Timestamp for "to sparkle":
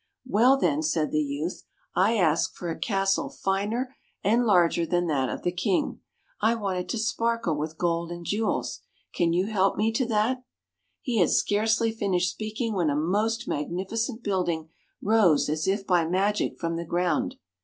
6.89-7.55